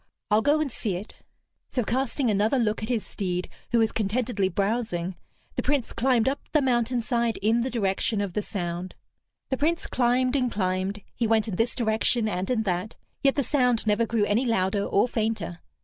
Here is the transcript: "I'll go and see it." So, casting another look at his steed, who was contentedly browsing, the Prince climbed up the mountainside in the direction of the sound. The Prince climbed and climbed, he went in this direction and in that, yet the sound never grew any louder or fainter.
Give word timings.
"I'll 0.31 0.41
go 0.41 0.59
and 0.59 0.71
see 0.71 0.95
it." 0.95 1.19
So, 1.69 1.83
casting 1.83 2.31
another 2.31 2.57
look 2.57 2.81
at 2.81 2.89
his 2.89 3.05
steed, 3.05 3.47
who 3.71 3.77
was 3.77 3.91
contentedly 3.91 4.49
browsing, 4.49 5.15
the 5.57 5.61
Prince 5.61 5.93
climbed 5.93 6.27
up 6.27 6.39
the 6.53 6.61
mountainside 6.63 7.37
in 7.43 7.61
the 7.61 7.69
direction 7.69 8.19
of 8.19 8.33
the 8.33 8.41
sound. 8.41 8.95
The 9.49 9.57
Prince 9.57 9.85
climbed 9.85 10.35
and 10.35 10.51
climbed, 10.51 11.03
he 11.13 11.27
went 11.27 11.47
in 11.47 11.55
this 11.55 11.75
direction 11.75 12.27
and 12.27 12.49
in 12.49 12.63
that, 12.63 12.97
yet 13.21 13.35
the 13.35 13.43
sound 13.43 13.85
never 13.85 14.07
grew 14.07 14.25
any 14.25 14.43
louder 14.47 14.83
or 14.83 15.07
fainter. 15.07 15.59